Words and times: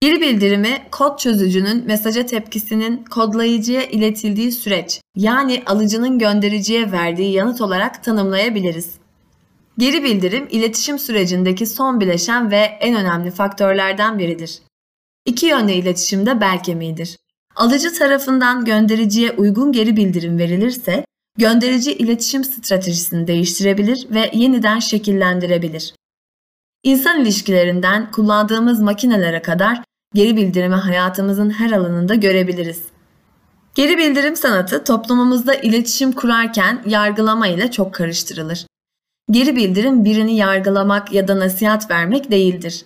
Geri 0.00 0.20
bildirimi 0.20 0.78
kod 0.90 1.18
çözücünün 1.18 1.86
mesaja 1.86 2.26
tepkisinin 2.26 3.04
kodlayıcıya 3.04 3.82
iletildiği 3.82 4.52
süreç 4.52 5.00
yani 5.16 5.62
alıcının 5.66 6.18
göndericiye 6.18 6.92
verdiği 6.92 7.32
yanıt 7.32 7.60
olarak 7.60 8.04
tanımlayabiliriz. 8.04 8.90
Geri 9.78 10.02
bildirim 10.02 10.48
iletişim 10.50 10.98
sürecindeki 10.98 11.66
son 11.66 12.00
bileşen 12.00 12.50
ve 12.50 12.56
en 12.56 12.96
önemli 12.96 13.30
faktörlerden 13.30 14.18
biridir. 14.18 14.58
İki 15.26 15.46
yönlü 15.46 15.72
iletişimde 15.72 16.40
bel 16.40 16.62
kemiğidir. 16.62 17.16
Alıcı 17.56 17.94
tarafından 17.94 18.64
göndericiye 18.64 19.32
uygun 19.32 19.72
geri 19.72 19.96
bildirim 19.96 20.38
verilirse, 20.38 21.04
gönderici 21.38 21.92
iletişim 21.92 22.44
stratejisini 22.44 23.26
değiştirebilir 23.26 24.06
ve 24.10 24.30
yeniden 24.34 24.78
şekillendirebilir. 24.78 25.94
İnsan 26.82 27.20
ilişkilerinden 27.22 28.10
kullandığımız 28.10 28.80
makinelere 28.80 29.42
kadar 29.42 29.87
geri 30.14 30.36
bildirimi 30.36 30.74
hayatımızın 30.74 31.50
her 31.50 31.70
alanında 31.72 32.14
görebiliriz. 32.14 32.82
Geri 33.74 33.98
bildirim 33.98 34.36
sanatı 34.36 34.84
toplumumuzda 34.84 35.54
iletişim 35.54 36.12
kurarken 36.12 36.82
yargılama 36.86 37.46
ile 37.46 37.70
çok 37.70 37.94
karıştırılır. 37.94 38.66
Geri 39.30 39.56
bildirim 39.56 40.04
birini 40.04 40.36
yargılamak 40.36 41.12
ya 41.12 41.28
da 41.28 41.38
nasihat 41.38 41.90
vermek 41.90 42.30
değildir. 42.30 42.84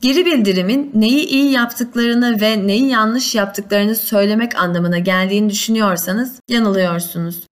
Geri 0.00 0.26
bildirimin 0.26 0.90
neyi 0.94 1.26
iyi 1.26 1.50
yaptıklarını 1.50 2.40
ve 2.40 2.66
neyi 2.66 2.88
yanlış 2.88 3.34
yaptıklarını 3.34 3.96
söylemek 3.96 4.56
anlamına 4.56 4.98
geldiğini 4.98 5.50
düşünüyorsanız 5.50 6.40
yanılıyorsunuz. 6.48 7.46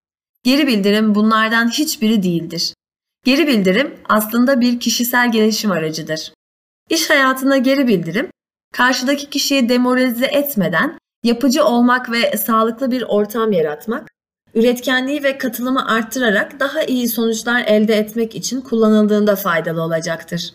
Geri 0.45 0.67
bildirim 0.67 1.15
bunlardan 1.15 1.69
hiçbiri 1.69 2.23
değildir. 2.23 2.75
Geri 3.25 3.47
bildirim 3.47 3.95
aslında 4.09 4.61
bir 4.61 4.80
kişisel 4.80 5.33
gelişim 5.33 5.70
aracıdır. 5.70 6.33
İş 6.91 7.11
hayatında 7.11 7.56
geri 7.56 7.89
bildirim, 7.89 8.30
karşıdaki 8.72 9.30
kişiyi 9.30 9.68
demoralize 9.68 10.27
etmeden 10.27 10.98
yapıcı 11.24 11.64
olmak 11.64 12.10
ve 12.12 12.36
sağlıklı 12.36 12.91
bir 12.91 13.02
ortam 13.02 13.52
yaratmak, 13.52 14.08
üretkenliği 14.55 15.22
ve 15.22 15.38
katılımı 15.38 15.91
arttırarak 15.91 16.60
daha 16.60 16.83
iyi 16.83 17.08
sonuçlar 17.08 17.64
elde 17.66 17.94
etmek 17.94 18.34
için 18.34 18.60
kullanıldığında 18.60 19.36
faydalı 19.36 19.83
olacaktır. 19.83 20.55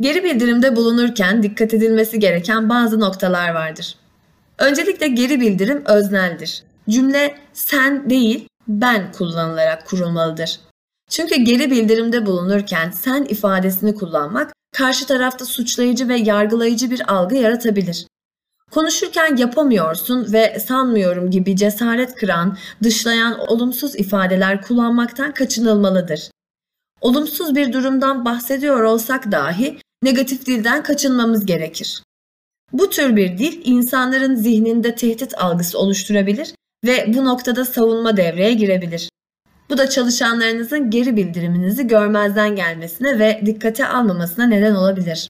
Geri 0.00 0.24
bildirimde 0.24 0.76
bulunurken 0.76 1.42
dikkat 1.42 1.74
edilmesi 1.74 2.18
gereken 2.18 2.68
bazı 2.68 3.00
noktalar 3.00 3.54
vardır. 3.54 3.96
Öncelikle 4.58 5.08
geri 5.08 5.40
bildirim 5.40 5.82
özneldir. 5.86 6.62
Cümle 6.88 7.34
sen 7.52 8.10
değil 8.10 8.48
ben 8.68 9.12
kullanılarak 9.12 9.86
kurulmalıdır. 9.86 10.60
Çünkü 11.10 11.36
geri 11.36 11.70
bildirimde 11.70 12.26
bulunurken 12.26 12.90
sen 12.90 13.24
ifadesini 13.24 13.94
kullanmak 13.94 14.52
karşı 14.72 15.06
tarafta 15.06 15.44
suçlayıcı 15.44 16.08
ve 16.08 16.16
yargılayıcı 16.16 16.90
bir 16.90 17.14
algı 17.14 17.34
yaratabilir. 17.34 18.06
Konuşurken 18.70 19.36
yapamıyorsun 19.36 20.32
ve 20.32 20.58
sanmıyorum 20.60 21.30
gibi 21.30 21.56
cesaret 21.56 22.14
kıran, 22.14 22.58
dışlayan 22.82 23.38
olumsuz 23.48 23.96
ifadeler 23.96 24.62
kullanmaktan 24.62 25.34
kaçınılmalıdır. 25.34 26.30
Olumsuz 27.00 27.54
bir 27.54 27.72
durumdan 27.72 28.24
bahsediyor 28.24 28.82
olsak 28.82 29.32
dahi 29.32 29.78
negatif 30.02 30.46
dilden 30.46 30.82
kaçınmamız 30.82 31.46
gerekir. 31.46 32.02
Bu 32.72 32.90
tür 32.90 33.16
bir 33.16 33.38
dil 33.38 33.60
insanların 33.64 34.34
zihninde 34.34 34.94
tehdit 34.94 35.38
algısı 35.38 35.78
oluşturabilir 35.78 36.54
ve 36.84 37.14
bu 37.14 37.24
noktada 37.24 37.64
savunma 37.64 38.16
devreye 38.16 38.52
girebilir. 38.54 39.08
Bu 39.70 39.78
da 39.78 39.90
çalışanlarınızın 39.90 40.90
geri 40.90 41.16
bildiriminizi 41.16 41.86
görmezden 41.86 42.56
gelmesine 42.56 43.18
ve 43.18 43.42
dikkate 43.46 43.86
almamasına 43.86 44.46
neden 44.46 44.74
olabilir. 44.74 45.28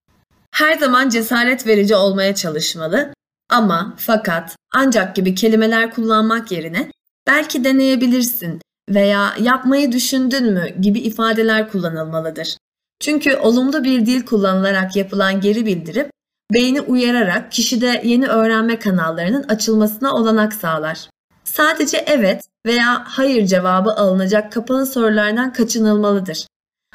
Her 0.52 0.78
zaman 0.78 1.08
cesaret 1.08 1.66
verici 1.66 1.94
olmaya 1.94 2.34
çalışmalı 2.34 3.14
ama, 3.50 3.94
fakat, 3.98 4.56
ancak 4.74 5.16
gibi 5.16 5.34
kelimeler 5.34 5.90
kullanmak 5.90 6.52
yerine 6.52 6.90
belki 7.26 7.64
deneyebilirsin 7.64 8.60
veya 8.90 9.34
yapmayı 9.40 9.92
düşündün 9.92 10.52
mü 10.52 10.68
gibi 10.80 10.98
ifadeler 10.98 11.70
kullanılmalıdır. 11.70 12.56
Çünkü 13.00 13.36
olumlu 13.36 13.84
bir 13.84 14.06
dil 14.06 14.26
kullanılarak 14.26 14.96
yapılan 14.96 15.40
geri 15.40 15.66
bildirim 15.66 16.06
beyni 16.54 16.80
uyararak 16.80 17.52
kişide 17.52 18.00
yeni 18.04 18.26
öğrenme 18.26 18.78
kanallarının 18.78 19.42
açılmasına 19.42 20.14
olanak 20.14 20.52
sağlar. 20.52 21.08
Sadece 21.44 22.04
evet 22.06 22.49
veya 22.66 23.04
hayır 23.06 23.46
cevabı 23.46 23.90
alınacak 23.90 24.52
kapalı 24.52 24.86
sorulardan 24.86 25.52
kaçınılmalıdır. 25.52 26.46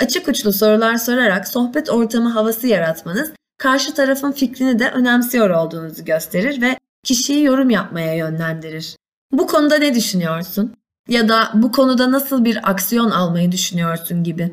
Açık 0.01 0.27
uçlu 0.27 0.53
sorular 0.53 0.97
sorarak 0.97 1.47
sohbet 1.47 1.89
ortamı 1.89 2.29
havası 2.29 2.67
yaratmanız 2.67 3.31
karşı 3.57 3.93
tarafın 3.93 4.31
fikrini 4.31 4.79
de 4.79 4.89
önemsiyor 4.89 5.49
olduğunuzu 5.49 6.05
gösterir 6.05 6.61
ve 6.61 6.77
kişiyi 7.03 7.43
yorum 7.43 7.69
yapmaya 7.69 8.13
yönlendirir. 8.15 8.95
Bu 9.31 9.47
konuda 9.47 9.77
ne 9.77 9.95
düşünüyorsun? 9.95 10.73
Ya 11.09 11.29
da 11.29 11.51
bu 11.53 11.71
konuda 11.71 12.11
nasıl 12.11 12.45
bir 12.45 12.69
aksiyon 12.69 13.11
almayı 13.11 13.51
düşünüyorsun 13.51 14.23
gibi. 14.23 14.51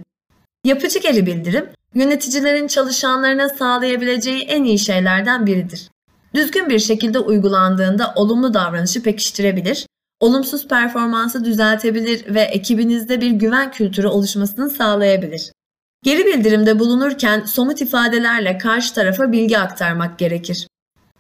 Yapıcı 0.65 0.99
geri 0.99 1.27
bildirim, 1.27 1.69
yöneticilerin 1.95 2.67
çalışanlarına 2.67 3.49
sağlayabileceği 3.49 4.43
en 4.43 4.65
iyi 4.65 4.79
şeylerden 4.79 5.47
biridir. 5.47 5.91
Düzgün 6.35 6.71
bir 6.71 6.79
şekilde 6.79 7.19
uygulandığında 7.19 8.13
olumlu 8.17 8.55
davranışı 8.55 9.03
pekiştirebilir, 9.03 9.87
olumsuz 10.23 10.69
performansı 10.69 11.45
düzeltebilir 11.45 12.35
ve 12.35 12.41
ekibinizde 12.41 13.21
bir 13.21 13.31
güven 13.31 13.71
kültürü 13.71 14.07
oluşmasını 14.07 14.71
sağlayabilir. 14.71 15.53
Geri 16.05 16.27
bildirimde 16.27 16.79
bulunurken 16.79 17.45
somut 17.45 17.81
ifadelerle 17.81 18.59
karşı 18.59 18.95
tarafa 18.95 19.33
bilgi 19.33 19.59
aktarmak 19.59 20.19
gerekir. 20.19 20.67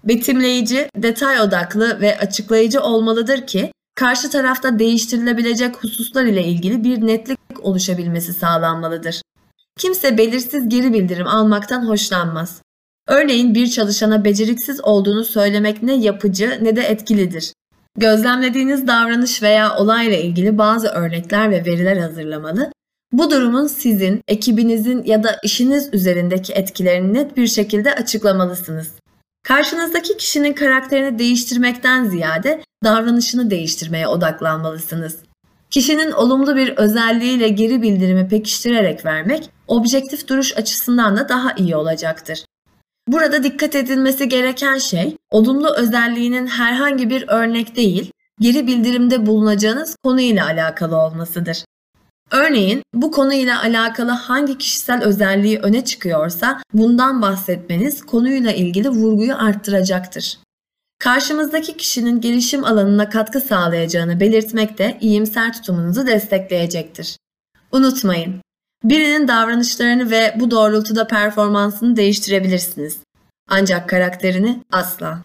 Betimleyici, 0.05 0.89
detay 0.97 1.41
odaklı 1.41 2.01
ve 2.01 2.19
açıklayıcı 2.19 2.81
olmalıdır 2.81 3.47
ki 3.47 3.73
karşı 3.95 4.31
tarafta 4.31 4.79
değiştirilebilecek 4.79 5.77
hususlar 5.77 6.25
ile 6.25 6.45
ilgili 6.45 6.85
bir 6.85 7.07
netlik 7.07 7.39
oluşabilmesi 7.61 8.33
sağlanmalıdır. 8.33 9.23
Kimse 9.79 10.19
belirsiz 10.19 10.69
geri 10.69 10.93
bildirim 10.93 11.27
almaktan 11.27 11.89
hoşlanmaz. 11.89 12.63
Örneğin 13.09 13.55
bir 13.55 13.71
çalışana 13.71 14.25
beceriksiz 14.25 14.81
olduğunu 14.85 15.25
söylemek 15.25 15.83
ne 15.83 15.95
yapıcı 15.95 16.59
ne 16.63 16.77
de 16.77 16.83
etkilidir. 16.83 17.53
Gözlemlediğiniz 17.99 18.87
davranış 18.87 19.43
veya 19.43 19.77
olayla 19.77 20.17
ilgili 20.17 20.59
bazı 20.59 20.89
örnekler 20.89 21.51
ve 21.51 21.65
veriler 21.65 21.97
hazırlamalı. 21.97 22.73
Bu 23.13 23.31
durumun 23.31 23.67
sizin, 23.67 24.21
ekibinizin 24.29 25.03
ya 25.05 25.23
da 25.23 25.39
işiniz 25.43 25.89
üzerindeki 25.93 26.53
etkilerini 26.53 27.15
net 27.15 27.37
bir 27.37 27.47
şekilde 27.47 27.95
açıklamalısınız. 27.95 28.91
Karşınızdaki 29.45 30.17
kişinin 30.17 30.53
karakterini 30.53 31.19
değiştirmekten 31.19 32.05
ziyade 32.05 32.63
davranışını 32.85 33.51
değiştirmeye 33.51 34.09
odaklanmalısınız. 34.09 35.19
Kişinin 35.71 36.11
olumlu 36.11 36.57
bir 36.57 36.77
özelliğiyle 36.77 37.49
geri 37.49 37.83
bildirimi 37.83 38.29
pekiştirerek 38.29 39.05
vermek, 39.05 39.51
objektif 39.67 40.29
duruş 40.29 40.57
açısından 40.57 41.17
da 41.17 41.29
daha 41.29 41.53
iyi 41.57 41.77
olacaktır. 41.77 42.45
Burada 43.13 43.43
dikkat 43.43 43.75
edilmesi 43.75 44.29
gereken 44.29 44.79
şey, 44.79 45.17
olumlu 45.31 45.75
özelliğinin 45.77 46.47
herhangi 46.47 47.11
bir 47.11 47.25
örnek 47.29 47.77
değil, 47.77 48.13
geri 48.41 48.67
bildirimde 48.67 49.27
bulunacağınız 49.27 49.97
konuyla 50.05 50.47
alakalı 50.47 50.97
olmasıdır. 50.97 51.65
Örneğin 52.31 52.83
bu 52.95 53.11
konuyla 53.11 53.63
alakalı 53.63 54.11
hangi 54.11 54.59
kişisel 54.59 55.03
özelliği 55.03 55.59
öne 55.59 55.85
çıkıyorsa 55.85 56.63
bundan 56.75 57.23
bahsetmeniz 57.23 58.07
konuyla 58.07 58.53
ilgili 58.53 58.89
vurguyu 58.89 59.37
arttıracaktır. 59.37 60.39
Karşımızdaki 60.99 61.77
kişinin 61.77 62.21
gelişim 62.21 62.65
alanına 62.65 63.09
katkı 63.09 63.41
sağlayacağını 63.41 64.21
belirtmek 64.21 64.79
de 64.79 64.99
iyimser 65.01 65.53
tutumunuzu 65.53 66.07
destekleyecektir. 66.07 67.17
Unutmayın, 67.73 68.41
birinin 68.85 69.29
davranışlarını 69.29 70.11
ve 70.11 70.35
bu 70.37 70.51
doğrultuda 70.51 71.07
performansını 71.07 71.97
değiştirebilirsiniz. 71.97 72.99
Ancak 73.49 73.89
karakterini 73.89 74.61
asla. 74.73 75.19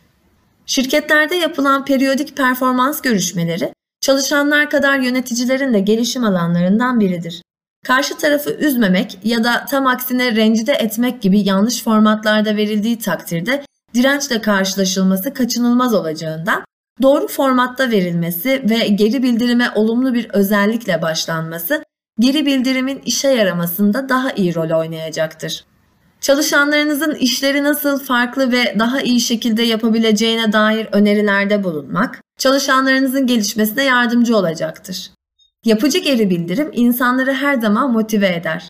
Şirketlerde 0.66 1.36
yapılan 1.36 1.86
periyodik 1.86 2.38
performans 2.38 3.02
görüşmeleri 3.02 3.74
çalışanlar 4.02 4.70
kadar 4.70 5.00
yöneticilerin 5.00 5.74
de 5.74 5.80
gelişim 5.80 6.24
alanlarından 6.24 7.00
biridir. 7.00 7.42
Karşı 7.86 8.18
tarafı 8.18 8.50
üzmemek 8.50 9.20
ya 9.24 9.44
da 9.44 9.66
tam 9.66 9.88
aksine 9.88 10.36
rencide 10.36 10.74
etmek 10.74 11.22
gibi 11.22 11.40
yanlış 11.40 11.84
formatlarda 11.84 12.56
verildiği 12.56 13.00
takdirde 13.00 13.64
dirençle 13.94 14.42
karşılaşılması 14.42 15.34
kaçınılmaz 15.34 15.94
olacağından 15.94 16.64
doğru 17.02 17.28
formatta 17.28 17.92
verilmesi 17.92 18.64
ve 18.70 18.88
geri 18.88 19.24
bildirime 19.24 19.72
olumlu 19.76 20.14
bir 20.14 20.30
özellikle 20.30 21.02
başlanması 21.02 21.84
geri 22.20 22.46
bildirimin 22.46 23.02
işe 23.06 23.28
yaramasında 23.28 24.10
daha 24.10 24.32
iyi 24.32 24.56
rol 24.56 24.80
oynayacaktır. 24.80 25.66
Çalışanlarınızın 26.22 27.16
işleri 27.16 27.64
nasıl 27.64 28.00
farklı 28.00 28.52
ve 28.52 28.76
daha 28.80 29.02
iyi 29.02 29.20
şekilde 29.20 29.64
yapabileceğine 29.64 30.54
dair 30.54 30.88
önerilerde 30.92 31.64
bulunmak, 31.64 32.22
çalışanlarınızın 32.38 33.28
gelişmesine 33.28 33.84
yardımcı 33.84 34.38
olacaktır. 34.38 35.12
Yapıcı 35.66 35.98
geri 35.98 36.30
bildirim 36.30 36.70
insanları 36.74 37.34
her 37.34 37.54
zaman 37.56 37.92
motive 37.92 38.36
eder. 38.36 38.70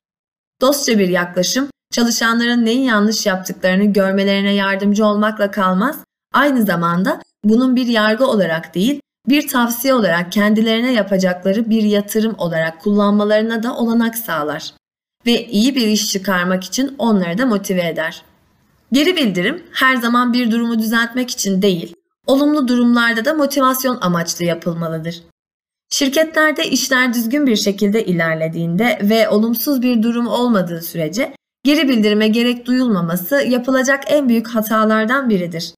Dostça 0.62 1.00
bir 1.00 1.10
yaklaşım, 1.10 1.70
çalışanların 1.92 2.66
neyi 2.66 2.86
yanlış 2.86 3.26
yaptıklarını 3.26 3.86
görmelerine 3.86 4.54
yardımcı 4.54 5.06
olmakla 5.06 5.52
kalmaz, 5.52 6.00
aynı 6.34 6.66
zamanda 6.66 7.22
bunun 7.44 7.76
bir 7.76 7.88
yargı 7.88 8.28
olarak 8.28 8.76
değil, 8.76 9.02
bir 9.30 9.48
tavsiye 9.48 9.94
olarak 9.94 10.32
kendilerine 10.32 10.94
yapacakları 10.94 11.70
bir 11.70 11.84
yatırım 11.84 12.36
olarak 12.38 12.82
kullanmalarına 12.82 13.64
da 13.64 13.76
olanak 13.76 14.18
sağlar 14.18 14.74
ve 15.26 15.46
iyi 15.46 15.76
bir 15.76 15.88
iş 15.88 16.12
çıkarmak 16.12 16.64
için 16.64 16.96
onları 16.98 17.38
da 17.38 17.46
motive 17.46 17.88
eder. 17.88 18.22
Geri 18.92 19.16
bildirim 19.16 19.64
her 19.72 19.96
zaman 19.96 20.34
bir 20.34 20.52
durumu 20.52 20.80
düzeltmek 20.80 21.30
için 21.30 21.62
değil, 21.62 21.96
olumlu 22.28 22.68
durumlarda 22.68 23.26
da 23.26 23.34
motivasyon 23.34 23.98
amaçlı 24.02 24.46
yapılmalıdır. 24.46 25.24
Şirketlerde 25.90 26.70
işler 26.70 27.14
düzgün 27.14 27.48
bir 27.48 27.56
şekilde 27.56 28.06
ilerlediğinde 28.06 29.00
ve 29.02 29.30
olumsuz 29.30 29.82
bir 29.82 30.04
durum 30.04 30.28
olmadığı 30.28 30.82
sürece 30.82 31.34
geri 31.64 31.90
bildirime 31.90 32.28
gerek 32.28 32.66
duyulmaması 32.66 33.36
yapılacak 33.36 34.04
en 34.08 34.30
büyük 34.30 34.48
hatalardan 34.48 35.30
biridir. 35.30 35.74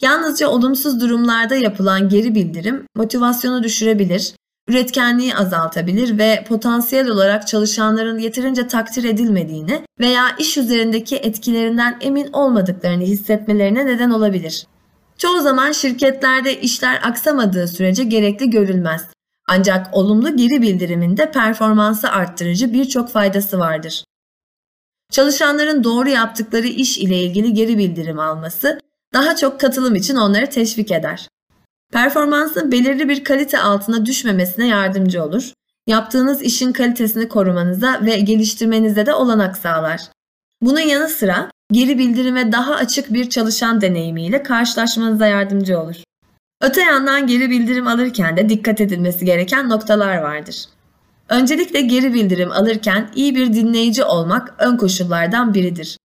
Yalnızca 0.00 0.48
olumsuz 0.48 1.00
durumlarda 1.00 1.54
yapılan 1.54 2.08
geri 2.08 2.34
bildirim 2.34 2.86
motivasyonu 2.96 3.62
düşürebilir, 3.62 4.34
üretkenliği 4.68 5.34
azaltabilir 5.34 6.18
ve 6.18 6.44
potansiyel 6.48 7.08
olarak 7.08 7.48
çalışanların 7.48 8.18
yeterince 8.18 8.66
takdir 8.66 9.04
edilmediğini 9.04 9.82
veya 10.00 10.36
iş 10.38 10.58
üzerindeki 10.58 11.16
etkilerinden 11.16 11.98
emin 12.00 12.32
olmadıklarını 12.32 13.02
hissetmelerine 13.02 13.86
neden 13.86 14.10
olabilir. 14.10 14.66
Çoğu 15.18 15.40
zaman 15.40 15.72
şirketlerde 15.72 16.60
işler 16.60 17.00
aksamadığı 17.04 17.68
sürece 17.68 18.04
gerekli 18.04 18.50
görülmez. 18.50 19.06
Ancak 19.48 19.86
olumlu 19.92 20.36
geri 20.36 20.62
bildiriminde 20.62 21.30
performansı 21.30 22.10
arttırıcı 22.10 22.72
birçok 22.72 23.08
faydası 23.08 23.58
vardır. 23.58 24.04
Çalışanların 25.10 25.84
doğru 25.84 26.08
yaptıkları 26.08 26.66
iş 26.66 26.98
ile 26.98 27.22
ilgili 27.22 27.54
geri 27.54 27.78
bildirim 27.78 28.18
alması 28.18 28.80
daha 29.14 29.36
çok 29.36 29.60
katılım 29.60 29.94
için 29.94 30.16
onları 30.16 30.50
teşvik 30.50 30.92
eder. 30.92 31.28
Performansın 31.92 32.72
belirli 32.72 33.08
bir 33.08 33.24
kalite 33.24 33.58
altına 33.58 34.06
düşmemesine 34.06 34.66
yardımcı 34.66 35.24
olur. 35.24 35.52
Yaptığınız 35.86 36.42
işin 36.42 36.72
kalitesini 36.72 37.28
korumanıza 37.28 38.00
ve 38.02 38.18
geliştirmenize 38.18 39.06
de 39.06 39.14
olanak 39.14 39.56
sağlar. 39.56 40.00
Bunun 40.62 40.80
yanı 40.80 41.08
sıra 41.08 41.50
geri 41.72 41.98
bildirime 41.98 42.52
daha 42.52 42.74
açık 42.74 43.12
bir 43.12 43.30
çalışan 43.30 43.80
deneyimiyle 43.80 44.42
karşılaşmanıza 44.42 45.26
yardımcı 45.26 45.80
olur. 45.80 45.96
Öte 46.62 46.82
yandan 46.82 47.26
geri 47.26 47.50
bildirim 47.50 47.86
alırken 47.86 48.36
de 48.36 48.48
dikkat 48.48 48.80
edilmesi 48.80 49.24
gereken 49.24 49.68
noktalar 49.68 50.18
vardır. 50.18 50.64
Öncelikle 51.28 51.80
geri 51.80 52.14
bildirim 52.14 52.52
alırken 52.52 53.10
iyi 53.14 53.34
bir 53.34 53.52
dinleyici 53.52 54.04
olmak 54.04 54.54
ön 54.58 54.76
koşullardan 54.76 55.54
biridir. 55.54 55.96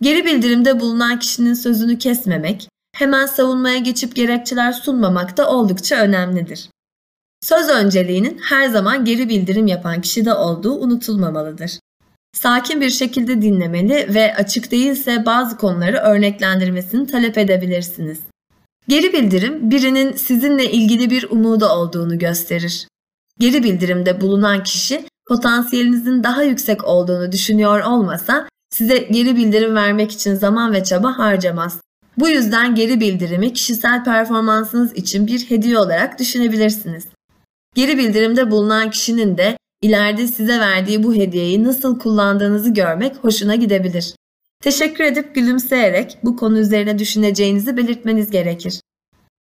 Geri 0.00 0.24
bildirimde 0.24 0.80
bulunan 0.80 1.18
kişinin 1.18 1.54
sözünü 1.54 1.98
kesmemek, 1.98 2.68
hemen 2.96 3.26
savunmaya 3.26 3.78
geçip 3.78 4.16
gerekçeler 4.16 4.72
sunmamak 4.72 5.36
da 5.36 5.50
oldukça 5.50 5.96
önemlidir. 5.96 6.68
Söz 7.40 7.68
önceliğinin 7.68 8.38
her 8.38 8.68
zaman 8.68 9.04
geri 9.04 9.28
bildirim 9.28 9.66
yapan 9.66 10.00
kişide 10.00 10.34
olduğu 10.34 10.72
unutulmamalıdır. 10.72 11.78
Sakin 12.32 12.80
bir 12.80 12.90
şekilde 12.90 13.42
dinlemeli 13.42 14.14
ve 14.14 14.34
açık 14.34 14.70
değilse 14.70 15.26
bazı 15.26 15.56
konuları 15.56 15.96
örneklendirmesini 15.96 17.06
talep 17.06 17.38
edebilirsiniz. 17.38 18.18
Geri 18.88 19.12
bildirim 19.12 19.70
birinin 19.70 20.12
sizinle 20.12 20.72
ilgili 20.72 21.10
bir 21.10 21.30
umudu 21.30 21.66
olduğunu 21.66 22.18
gösterir. 22.18 22.88
Geri 23.38 23.64
bildirimde 23.64 24.20
bulunan 24.20 24.62
kişi 24.62 25.04
potansiyelinizin 25.28 26.24
daha 26.24 26.42
yüksek 26.42 26.84
olduğunu 26.84 27.32
düşünüyor 27.32 27.80
olmasa 27.80 28.48
size 28.70 28.98
geri 28.98 29.36
bildirim 29.36 29.74
vermek 29.74 30.12
için 30.12 30.34
zaman 30.34 30.72
ve 30.72 30.84
çaba 30.84 31.18
harcamaz. 31.18 31.80
Bu 32.16 32.28
yüzden 32.28 32.74
geri 32.74 33.00
bildirimi 33.00 33.52
kişisel 33.52 34.04
performansınız 34.04 34.92
için 34.96 35.26
bir 35.26 35.50
hediye 35.50 35.78
olarak 35.78 36.18
düşünebilirsiniz. 36.18 37.04
Geri 37.74 37.98
bildirimde 37.98 38.50
bulunan 38.50 38.90
kişinin 38.90 39.38
de 39.38 39.58
ileride 39.82 40.26
size 40.26 40.60
verdiği 40.60 41.02
bu 41.02 41.14
hediyeyi 41.14 41.64
nasıl 41.64 41.98
kullandığınızı 41.98 42.70
görmek 42.70 43.16
hoşuna 43.16 43.54
gidebilir. 43.54 44.14
Teşekkür 44.62 45.04
edip 45.04 45.34
gülümseyerek 45.34 46.18
bu 46.22 46.36
konu 46.36 46.58
üzerine 46.58 46.98
düşüneceğinizi 46.98 47.76
belirtmeniz 47.76 48.30
gerekir. 48.30 48.80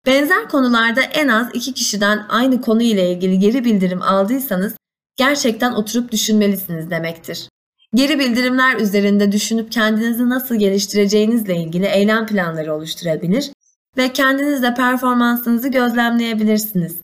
Benzer 0.05 0.49
konularda 0.49 1.01
en 1.01 1.27
az 1.27 1.49
iki 1.53 1.73
kişiden 1.73 2.25
aynı 2.29 2.61
konu 2.61 2.81
ile 2.81 3.11
ilgili 3.11 3.39
geri 3.39 3.65
bildirim 3.65 4.01
aldıysanız 4.01 4.73
gerçekten 5.17 5.71
oturup 5.71 6.11
düşünmelisiniz 6.11 6.89
demektir. 6.89 7.49
Geri 7.95 8.19
bildirimler 8.19 8.75
üzerinde 8.75 9.31
düşünüp 9.31 9.71
kendinizi 9.71 10.29
nasıl 10.29 10.55
geliştireceğinizle 10.55 11.55
ilgili 11.55 11.85
eylem 11.85 12.27
planları 12.27 12.73
oluşturabilir 12.73 13.51
ve 13.97 14.13
kendinizle 14.13 14.73
performansınızı 14.73 15.67
gözlemleyebilirsiniz. 15.67 16.95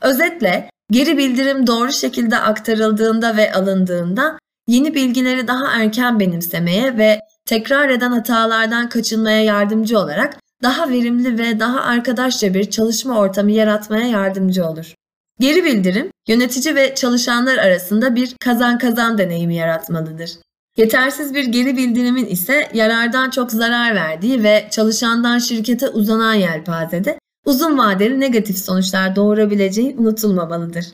Özetle 0.00 0.70
geri 0.90 1.18
bildirim 1.18 1.66
doğru 1.66 1.92
şekilde 1.92 2.38
aktarıldığında 2.38 3.36
ve 3.36 3.52
alındığında 3.52 4.38
yeni 4.68 4.94
bilgileri 4.94 5.48
daha 5.48 5.82
erken 5.82 6.20
benimsemeye 6.20 6.98
ve 6.98 7.20
tekrar 7.46 7.88
eden 7.88 8.12
hatalardan 8.12 8.88
kaçınmaya 8.88 9.42
yardımcı 9.42 9.98
olarak 9.98 10.38
daha 10.62 10.90
verimli 10.90 11.38
ve 11.38 11.60
daha 11.60 11.80
arkadaşça 11.80 12.54
bir 12.54 12.70
çalışma 12.70 13.18
ortamı 13.18 13.50
yaratmaya 13.50 14.06
yardımcı 14.06 14.66
olur. 14.66 14.94
Geri 15.42 15.64
bildirim, 15.64 16.10
yönetici 16.28 16.74
ve 16.74 16.94
çalışanlar 16.94 17.58
arasında 17.58 18.14
bir 18.14 18.34
kazan-kazan 18.40 19.18
deneyimi 19.18 19.54
yaratmalıdır. 19.54 20.30
Yetersiz 20.76 21.34
bir 21.34 21.44
geri 21.44 21.76
bildirimin 21.76 22.26
ise 22.26 22.70
yarardan 22.74 23.30
çok 23.30 23.52
zarar 23.52 23.94
verdiği 23.94 24.44
ve 24.44 24.68
çalışandan 24.70 25.38
şirkete 25.38 25.88
uzanan 25.88 26.34
yelpazede 26.34 27.18
uzun 27.46 27.78
vadeli 27.78 28.20
negatif 28.20 28.58
sonuçlar 28.58 29.16
doğurabileceği 29.16 29.96
unutulmamalıdır. 29.98 30.86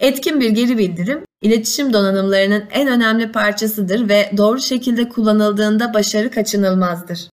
Etkin 0.00 0.40
bir 0.40 0.50
geri 0.50 0.78
bildirim, 0.78 1.24
iletişim 1.42 1.92
donanımlarının 1.92 2.64
en 2.70 2.88
önemli 2.88 3.32
parçasıdır 3.32 4.08
ve 4.08 4.30
doğru 4.36 4.60
şekilde 4.60 5.08
kullanıldığında 5.08 5.94
başarı 5.94 6.30
kaçınılmazdır. 6.30 7.28